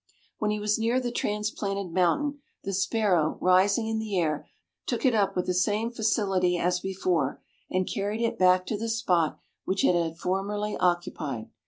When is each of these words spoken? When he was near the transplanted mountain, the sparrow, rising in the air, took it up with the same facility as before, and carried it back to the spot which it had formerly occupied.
When 0.39 0.49
he 0.49 0.59
was 0.59 0.79
near 0.79 0.99
the 0.99 1.11
transplanted 1.11 1.91
mountain, 1.93 2.39
the 2.63 2.73
sparrow, 2.73 3.37
rising 3.39 3.85
in 3.85 3.99
the 3.99 4.17
air, 4.17 4.49
took 4.87 5.05
it 5.05 5.13
up 5.13 5.35
with 5.35 5.45
the 5.45 5.53
same 5.53 5.91
facility 5.91 6.57
as 6.57 6.79
before, 6.79 7.39
and 7.69 7.87
carried 7.87 8.21
it 8.23 8.39
back 8.39 8.65
to 8.65 8.77
the 8.79 8.89
spot 8.89 9.37
which 9.63 9.85
it 9.85 9.93
had 9.93 10.17
formerly 10.17 10.75
occupied. 10.77 11.51